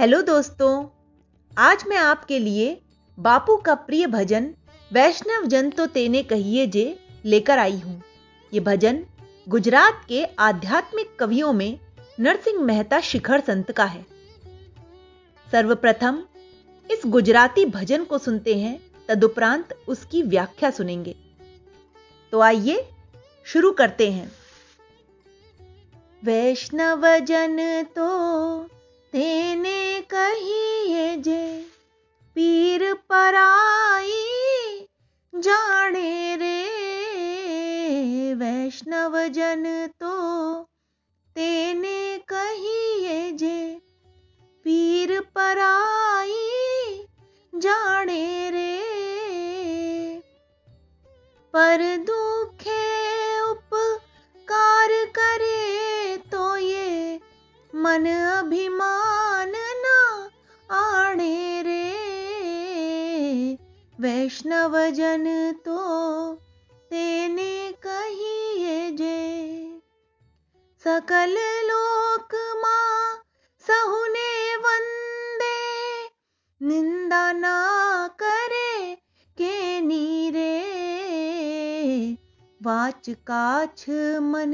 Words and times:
Hello 0.00 0.20
दोस्तों, 0.22 0.86
आज 1.52 1.82
मैं 1.88 1.96
आपके 1.96 2.38
लिए 2.38 2.68
बापू 3.18 3.56
का 3.56 3.74
प्रिय 3.80 4.06
भजन 4.06 4.48
वैष्णव 4.90 5.44
जन 5.46 5.68
तो 5.70 5.86
तेने 5.86 6.22
कहिए 6.22 6.66
जे 6.66 6.84
लेकर 7.24 7.58
आई 7.58 7.76
हूँ। 7.78 8.00
ये 8.52 8.60
भजन 8.60 9.02
गुजरात 9.46 10.00
के 10.08 10.24
आध्यात्मिक 10.38 11.14
कवियों 11.18 11.52
में 11.52 11.78
नरसिंह 12.20 12.62
मेहता 12.62 13.00
शिखर 13.00 13.40
संत 13.40 13.72
का 13.72 13.84
है। 13.84 14.04
सर्वप्रथम 15.46 16.22
इस 16.88 17.02
गुजराती 17.06 17.64
भजन 17.66 18.04
को 18.04 18.18
सुनते 18.18 18.54
हैं, 18.54 18.78
तदुपरांत 19.08 19.78
उसकी 19.88 20.22
व्याख्या 20.22 20.70
सुनेंगे। 20.70 21.14
तो 22.32 22.40
आइए 22.40 22.84
शुरू 23.46 23.72
करते 23.72 24.10
हैं। 24.10 24.30
वैष्णव 26.22 27.08
जन 27.18 27.84
तो 27.96 28.08
तेने 29.12 29.79
पराई 45.20 47.06
जाने 47.54 48.50
रे। 48.50 48.76
पर 51.54 51.96
दुखे 51.96 52.86
उपकार 53.40 54.88
करे 55.18 56.16
तो 56.16 56.56
ये 56.56 57.20
मन 57.74 58.06
अभिमान 58.38 59.52
ना 59.56 59.98
आणे 60.70 61.62
रे। 61.62 61.86
वैष्णव 64.00 64.90
जन 64.90 65.52
तो 65.64 65.80
तेने 66.90 67.72
कहिए 67.72 68.90
जे। 68.90 69.20
सकल 70.84 71.34
लोक 71.62 72.34
माँ 72.56 73.22
सहुने 73.66 74.19
निंदा 77.10 77.32
ना 77.32 77.56
करे 78.22 78.94
के 79.38 79.80
नीरे। 79.80 80.58
वाच 82.62 83.10
काछ 83.10 83.84
मन 84.22 84.52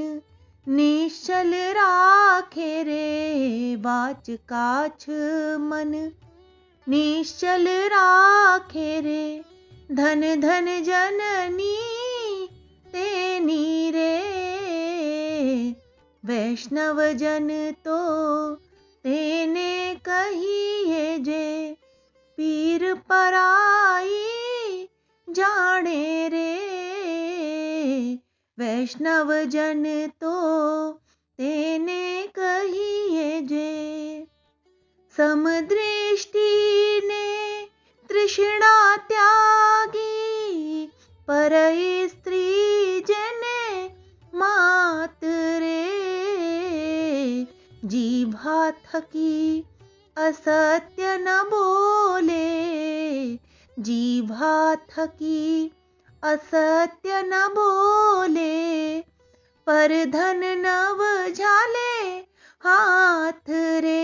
निश्चल 0.68 1.52
राखे 1.78 2.82
रे। 2.82 3.76
वाच 3.76 4.30
काछ 4.30 5.04
मन 5.62 5.92
निश्चल 6.86 7.66
राखे 7.94 9.00
रे। 9.00 9.24
धन 9.92 10.22
धन 10.40 10.66
जननी 10.82 11.76
तेनी 12.92 13.90
रे 13.90 14.14
वैष्णव 16.24 17.02
जन 17.12 17.48
तो 17.84 18.00
तेने 19.04 19.72
कहिए 20.08 21.05
पीर 22.86 22.94
पराई 22.94 24.88
जाने 25.30 26.28
रे। 26.28 26.54
वैष्णव 28.58 29.44
जन 29.44 30.06
तो 30.20 30.92
तेने 31.38 32.28
कहिए 32.38 33.40
जे। 33.40 34.26
समदृष्टि 35.16 37.00
ने 37.04 37.62
तृष्णा 38.08 38.96
त्यागी, 38.96 40.86
पर 41.28 41.50
स्त्री 42.08 43.00
जने 43.00 43.86
मात 44.34 45.20
रे। 45.24 45.86
जीभा 47.84 48.70
थकी 48.70 49.64
असत्य 50.16 51.18
न 51.18 51.26
बोले 51.28 51.75
जीभा 53.78 54.74
थकी 54.74 55.72
असत्य 56.22 57.22
न 57.22 57.46
बोले, 57.50 59.00
पर 59.66 60.04
धन 60.04 60.40
नव 60.44 61.02
झाले 61.32 62.18
हाथ 62.64 63.50
रे। 63.50 64.02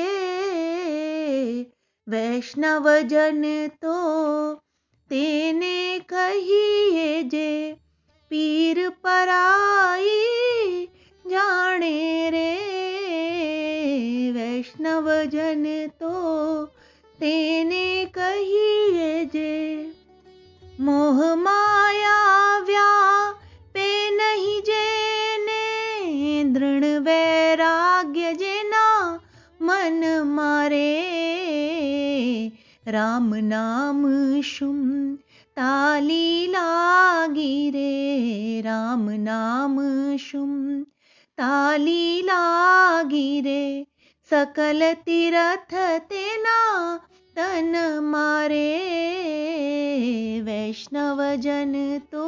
वैष्णव 2.08 2.98
जन 2.98 3.42
तो 3.68 4.54
तेने 5.10 5.98
कहिए 5.98 7.22
जे, 7.22 7.76
पीर 8.30 8.88
पराई 8.88 10.18
जाने 11.26 12.30
रे। 12.30 12.52
वैष्णव 14.32 15.24
जन 15.24 15.86
तो 16.00 16.12
तेने 17.20 18.04
कहिए 18.04 19.24
जे 19.24 19.61
मोह 20.82 21.34
माया 21.34 22.58
व्या 22.58 23.30
पे 23.74 24.10
नहीं 24.16 24.60
जेने 24.60 25.64
दृढ़ 26.44 26.84
वैराग्य 26.84 28.32
जेना 28.34 29.20
मन 29.62 30.22
मारे। 30.26 30.92
राम 32.88 33.34
नाम 33.34 34.02
शुम 34.40 35.14
ताली 35.56 36.46
लागी 36.46 37.70
रे। 37.70 38.60
राम 38.60 39.10
नाम 39.10 39.76
शुम 40.16 40.82
ताली 41.38 42.22
लागी 42.22 43.40
रे। 43.40 43.86
सकल 44.30 44.92
तीरथ 44.92 45.74
तेना 45.98 46.96
तन 47.36 48.00
मारे 48.02 48.91
वैष्णव 50.72 51.18
जन 51.36 51.72
तो 52.12 52.26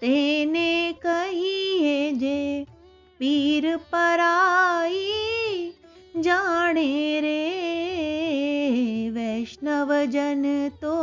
तेने 0.00 0.92
कहिए 1.02 2.10
जे 2.18 2.64
पीर 3.20 3.66
पराई 3.92 5.04
जाने 6.24 7.20
रे 7.20 7.44
वैष्णव 9.14 9.94
जन 10.14 10.42
तो 10.82 10.96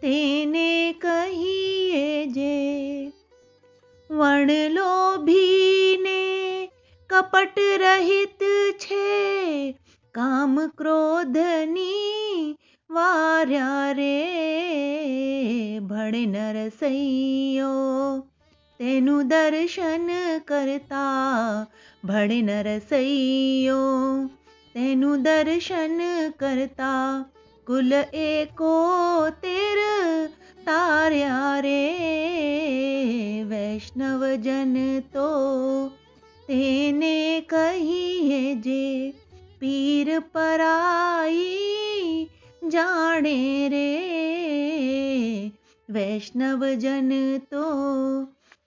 तेने 0.00 0.72
कहिए 1.04 2.24
जे 2.34 2.56
वण 4.10 4.50
लोभी 4.72 5.96
ने 6.02 6.66
कपट 7.10 7.58
रहित 7.82 8.44
छे 8.80 9.04
મળે 16.04 16.22
નરસૈયો 16.26 17.68
તેનું 18.80 19.28
દર્શન 19.28 20.08
કરતા 20.44 21.66
ભળે 22.04 22.38
નરસૈયો 22.42 23.78
તેનું 24.74 25.22
દર્શન 25.22 26.00
કરતા 26.38 27.24
કુલ 27.66 27.90
એકોતેર 28.24 29.80
તાર્યા 30.66 31.54
રે 31.60 31.82
વૈષ્ણવજન 33.48 34.76
તો 35.12 35.28
તેને 36.48 37.16
કહીએ 37.48 38.42
જે 38.60 38.84
પીર 39.60 40.20
પરાઈ 40.32 41.44
જાણે 42.68 43.38
રે 43.68 44.13
वैष्णव 45.94 46.64
जन 46.74 47.10
तो 47.52 47.64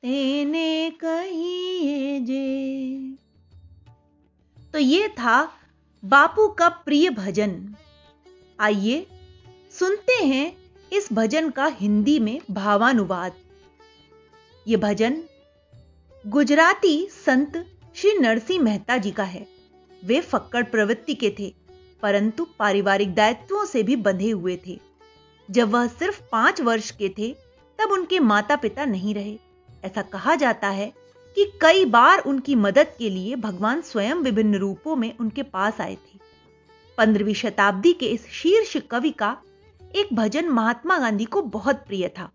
तेने 0.03 0.89
कहिए 1.03 2.19
जे। 2.19 3.15
तो 4.74 4.79
ये 4.79 5.07
था 5.09 5.41
बापू 6.03 6.47
का 6.50 6.69
प्रिय 6.69 7.09
भजन। 7.09 7.75
आइए 8.59 9.06
सुनते 9.74 10.24
हैं 10.25 10.56
इस 10.91 11.12
भजन 11.13 11.50
का 11.50 11.65
हिंदी 11.65 12.18
में 12.19 12.39
भावानुवाद। 12.51 13.33
ये 14.68 14.77
भजन 14.77 15.21
गुजराती 16.25 16.97
संत 17.25 17.63
श्री 17.95 18.18
नरसिंह 18.19 18.63
मेहता 18.63 18.97
जी 18.97 19.12
का 19.12 19.23
है। 19.25 19.47
वे 20.03 20.21
फक्कड़ 20.21 20.63
प्रवृत्ति 20.63 21.13
के 21.15 21.35
थे, 21.39 21.53
परंतु 22.03 22.47
पारिवारिक 22.59 23.13
दायित्वों 23.15 23.65
से 23.65 23.83
भी 23.83 23.95
बंधे 23.95 24.30
हुए 24.30 24.59
थे। 24.68 24.80
जब 25.51 25.69
वह 25.69 25.88
सिर्फ़ 25.88 26.21
पाँच 26.31 26.61
वर्ष 26.61 26.91
के 26.91 27.09
थे, 27.09 27.35
तब 27.79 27.91
उनके 27.91 28.19
माता 28.19 28.55
पिता 28.55 28.85
नहीं 28.85 29.13
रहे। 29.13 29.39
ऐसा 29.85 30.01
कहा 30.01 30.35
जाता 30.35 30.69
है 30.69 30.94
कि 31.35 31.51
कई 31.61 31.85
बार 31.85 32.19
उनकी 32.19 32.55
मदद 32.55 32.88
के 32.99 33.09
लिए 33.09 33.35
भगवान 33.35 33.81
स्वयं 33.81 34.15
विभिन्न 34.15 34.55
रूपों 34.55 34.95
में 34.95 35.17
उनके 35.17 35.44
पास 35.44 35.81
आए 35.81 35.95
थे। 35.95 36.19
पंद्रहवीं 36.97 37.33
शताब्दी 37.33 37.94
के 37.94 38.05
इस 38.05 38.27
शीर्ष 38.27 38.77
कवि 38.91 39.11
का 39.11 39.38
एक 39.95 40.13
भजन 40.13 40.49
महात्मा 40.49 40.97
गांधी 40.97 41.25
को 41.25 41.41
बहुत 41.41 41.75
प्रिय 41.75 42.07
था। 42.07 42.31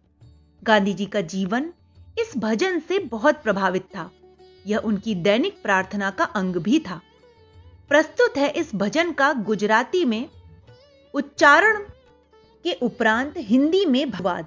गांधी 0.62 0.92
जी 0.92 1.06
का 1.06 1.20
जीवन 1.20 1.72
इस 2.18 2.32
भजन 2.36 2.80
से 2.80 2.98
बहुत 2.98 3.42
प्रभावित 3.42 3.82
था। 3.82 4.10
यह 4.66 4.78
उनकी 4.78 5.14
दैनिक 5.14 5.62
प्रार्थना 5.62 6.10
का 6.10 6.24
अंग 6.24 6.56
भी 6.56 6.78
था। 6.78 7.00
प्रस्तुत 7.88 8.36
है 8.36 8.50
इस 8.50 8.74
भजन 8.74 9.12
का 9.12 9.32
गुजराती 9.32 10.04
में 10.04 10.28
उच्चारण 11.14 11.84
उपरांत 12.82 13.34
हिंदी 13.36 13.84
में 13.86 14.10
भवाद 14.10 14.46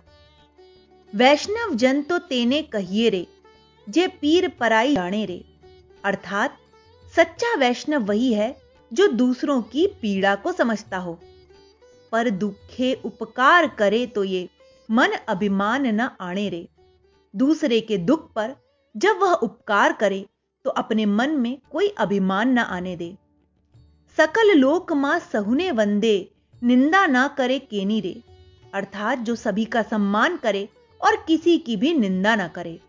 वैष्णव 1.15 1.75
जन 1.75 2.01
तो 2.01 2.17
तेने 2.17 2.61
कहिए 2.61 3.09
रे, 3.09 3.27
जे 3.89 4.07
पीर 4.07 4.47
पराई 4.49 4.95
जाने 4.95 5.25
रे। 5.25 5.45
अर्थात, 6.03 6.57
सच्चा 7.15 7.55
वैष्णव 7.55 8.03
वही 8.03 8.33
है 8.33 8.61
जो 8.93 9.07
दूसरों 9.07 9.61
की 9.61 9.87
पीड़ा 9.87 10.35
को 10.35 10.51
समझता 10.51 10.97
हो। 10.97 11.19
पर 12.11 12.29
दुखे 12.29 13.01
उपकार 13.05 13.67
करे 13.67 14.07
तो 14.07 14.23
ये 14.23 14.49
मन 14.91 15.07
अभिमान 15.07 15.87
न 15.87 15.99
आने 15.99 16.49
रे। 16.49 16.67
दूसरे 17.35 17.81
के 17.81 17.97
दुख 17.97 18.33
पर 18.33 18.55
जब 18.97 19.17
वह 19.17 19.33
उपकार 19.33 19.93
करे 19.93 20.25
तो 20.63 20.69
अपने 20.69 21.05
मन 21.05 21.29
में 21.29 21.57
कोई 21.71 21.87
अभिमान 21.87 22.49
न 22.49 22.57
आने 22.57 22.95
दे। 22.95 23.17
सकल 24.17 24.57
लोक 24.57 24.93
माँ 24.93 25.19
सहुने 25.19 25.71
वंदे 25.71 26.31
निंदा 26.63 27.07
ना 27.07 27.27
करे 27.27 27.59
केनी 27.59 27.99
रे, 27.99 28.23
अर्थात 28.73 29.19
जो 29.19 29.35
सभी 29.35 29.65
का 29.65 29.81
सम्मान 29.81 30.37
करे 30.37 30.69
और 31.01 31.15
किसी 31.15 31.57
की 31.57 31.77
भी 31.77 31.93
निंदा 31.93 32.35
ना 32.35 32.47
करे। 32.47 32.79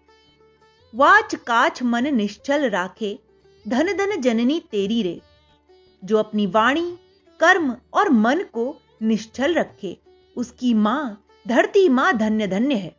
वाच 0.95 1.35
काच 1.35 1.83
मन 1.83 2.15
निश्चल 2.15 2.71
राखे, 2.71 3.19
धन 3.69 3.93
धन 3.97 4.21
जननी 4.21 4.61
तेरी 4.61 5.03
रे। 5.03 5.21
जो 6.05 6.19
अपनी 6.19 6.47
वाणी, 6.47 6.99
कर्म 7.41 7.77
और 7.95 8.09
मन 8.09 8.43
को 8.43 8.77
निश्चल 9.03 9.55
रखे, 9.55 9.99
उसकी 10.37 10.75
माँ, 10.75 11.25
धरती 11.49 11.89
माँ 11.89 12.13
धन्य 12.17 12.47
धन्य 12.47 12.75
है। 12.75 12.97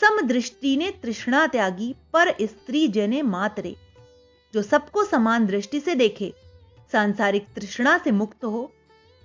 समदृष्टि 0.00 0.76
ने 0.76 0.90
तृष्णा 0.90 1.46
त्यागी 1.46 1.94
पर 2.12 2.34
स्त्री 2.42 2.88
जने 2.88 3.22
मातरे 3.22 3.76
जो 4.54 4.62
सबको 4.62 5.04
समान 5.04 5.46
दृष्टि 5.46 5.80
से 5.80 5.94
देखे, 5.94 6.32
सांसारिक 6.92 7.46
तृष्णा 7.56 7.98
से 7.98 8.10
मुक्त 8.10 8.44
हो 8.44 8.72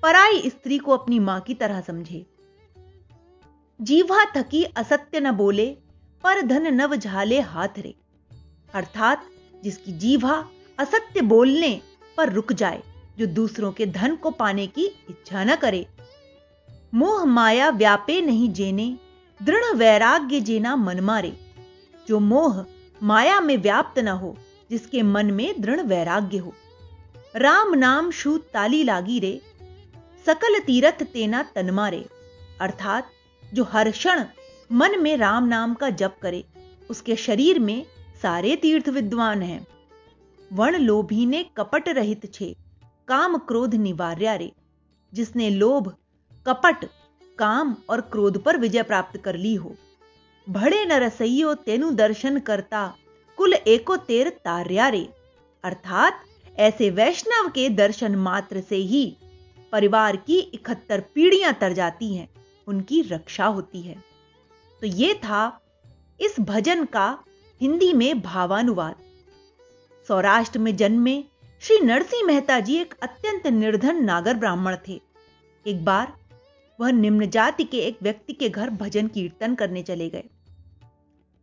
पराई 0.03 0.49
स्त्री 0.49 0.77
को 0.77 0.91
अपनी 0.91 1.19
माँ 1.19 1.39
की 1.39 1.53
तरह 1.53 1.81
समझे। 1.81 2.25
जीवा 3.81 4.25
थकी 4.25 4.63
असत्य 4.63 5.19
न 5.19 5.31
बोले, 5.31 5.77
पर 6.23 6.41
धन 6.41 6.73
नव 6.73 6.95
झाले 6.95 7.39
हाथ 7.39 7.67
रे। 7.77 7.95
अर्थात 8.73 9.25
जिसकी 9.63 9.91
जीवा 9.91 10.47
असत्य 10.79 11.21
बोलने 11.21 11.81
पर 12.17 12.33
रुक 12.33 12.53
जाए, 12.53 12.83
जो 13.17 13.25
दूसरों 13.25 13.71
के 13.71 13.85
धन 13.85 14.15
को 14.15 14.31
पाने 14.31 14.67
की 14.67 14.85
इच्छा 14.85 15.43
न 15.43 15.55
करे। 15.55 15.87
मोह 16.93 17.25
माया 17.25 17.69
व्यापे 17.69 18.21
नहीं 18.21 18.53
जेने, 18.53 18.97
दृढ़ 19.43 19.75
वैराग्य 19.75 20.41
जेना 20.41 20.75
मन 20.75 20.99
मारे। 20.99 21.37
जो 22.07 22.19
मोह 22.19 22.65
माया 23.03 23.41
में 23.41 23.57
व्याप्त 23.57 23.99
न 23.99 24.07
हो, 24.07 24.37
जिसके 24.71 25.01
मन 25.01 25.31
में 25.31 25.61
दृढ़ 25.61 25.81
वैराग्य 25.81 26.37
हो। 26.37 26.53
राम 27.35 27.73
नाम 27.73 28.11
शू 28.11 28.37
ताली 28.37 28.83
लागी 28.83 29.19
रे 29.19 29.41
सकल 30.25 30.59
तीरथ 30.59 31.03
तेना 31.03 31.43
तन 31.43 31.69
मारे 31.69 32.05
अर्थात, 32.61 33.09
जो 33.53 33.63
हर 33.63 33.91
क्षण 33.91 34.25
मन 34.71 34.99
में 34.99 35.17
राम 35.17 35.45
नाम 35.45 35.73
का 35.73 35.89
जप 35.89 36.15
करे, 36.21 36.43
उसके 36.89 37.15
शरीर 37.15 37.59
में 37.59 37.85
सारे 38.21 38.55
तीर्थ 38.55 38.89
विद्वान 38.89 39.41
हैं। 39.41 39.67
वण 40.53 40.77
लोभी 40.77 41.25
ने 41.25 41.45
कपट 41.57 41.89
रहित 41.89 42.33
छे, 42.33 42.55
काम 43.07 43.37
क्रोध 43.37 43.75
निवार्या 43.75 44.35
रे। 44.35 44.51
जिसने 45.13 45.49
लोभ, 45.49 45.95
कपट, 46.47 46.85
काम 47.39 47.75
और 47.89 48.01
क्रोध 48.01 48.43
पर 48.43 48.57
विजय 48.57 48.83
प्राप्त 48.83 49.17
कर 49.17 49.35
ली 49.35 49.55
हो। 49.55 49.75
भड़े 50.49 50.85
न 50.85 50.91
रसइयो 50.91 51.53
तेनु 51.53 51.91
दर्शन 51.91 52.39
करता, 52.39 52.95
कुल 53.37 53.53
एको 53.53 53.97
तेर 53.97 54.29
तार्या 54.29 54.87
रे। 54.87 55.09
अर्थात, 55.63 56.23
ऐसे 56.57 56.89
वैष्णव 56.89 57.49
के 57.49 57.69
दर्शन 57.69 58.15
मात्र 58.15 58.61
से 58.61 58.75
ही 58.75 59.17
परिवार 59.73 60.15
की 60.15 60.39
इकहत्तर 60.39 61.01
पीढ़ियाँ 61.15 61.53
तर 61.53 61.73
जाती 61.73 62.15
हैं, 62.15 62.29
उनकी 62.67 63.01
रक्षा 63.01 63.45
होती 63.45 63.81
है। 63.81 63.95
तो 64.81 64.87
यह 64.87 65.13
था 65.13 65.59
इस 66.21 66.39
भजन 66.39 66.85
का 66.85 67.19
हिंदी 67.61 67.93
में 67.93 68.21
भावानुवाद। 68.21 68.95
सौराष्ट्र 70.07 70.59
में 70.59 70.75
जन्मे 70.75 71.23
श्री 71.61 71.79
नरसिंह 71.79 72.27
मेहता 72.27 72.59
जी 72.59 72.75
एक 72.75 72.93
अत्यंत 73.03 73.47
निर्धन 73.47 74.03
नागर 74.03 74.33
ब्राह्मण 74.33 74.77
थे। 74.87 75.01
एक 75.67 75.85
बार 75.85 76.13
वह 76.79 76.91
निम्न 76.91 77.29
जाति 77.29 77.63
के 77.63 77.77
एक 77.77 77.97
व्यक्ति 78.01 78.33
के 78.33 78.49
घर 78.49 78.69
भजन 78.69 79.07
कीर्तन 79.07 79.55
करने 79.55 79.83
चले 79.83 80.09
गए। 80.09 80.23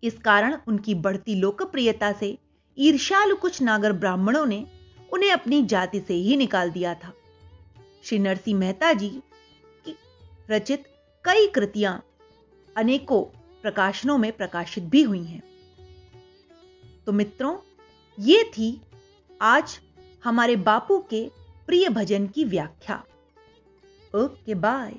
इस 0.02 0.18
कारण 0.18 0.56
उनकी 0.68 0.94
बढ़ती 0.94 1.34
लोकप्रियता 1.34 2.12
से 2.12 2.38
ईर्ष्यालु 2.78 3.36
कुछ 3.36 3.62
नागर 3.62 3.92
ब्राह्मणों 3.92 4.46
ने 4.46 4.66
उन्हें 5.12 5.30
अपनी 5.30 5.62
जाति 5.62 6.00
से 6.00 6.14
ही 6.14 6.36
निकाल 6.36 6.70
दिया 6.70 6.94
था। 6.94 7.12
श्री 8.02 8.18
नरसिंह 8.18 8.58
मेहता 8.58 8.92
जी 8.92 9.08
की 9.84 9.96
रचित 10.50 10.84
कई 11.24 11.46
कृतियाँ 11.46 12.04
अनेकों 12.76 13.22
प्रकाशनों 13.62 14.18
में 14.18 14.32
प्रकाशित 14.32 14.84
भी 14.84 15.02
हुई 15.02 15.24
हैं। 15.24 15.42
तो 17.06 17.12
मित्रों, 17.12 17.58
ये 18.18 18.44
थी 18.44 18.80
आज 19.42 19.80
हमारे 20.24 20.56
बापू 20.56 20.98
के 20.98 21.30
प्रिय 21.66 21.88
भजन 21.88 22.26
की 22.26 22.44
व्याख्या। 22.44 23.04
Okay, 24.14 24.54
bye. 24.54 24.94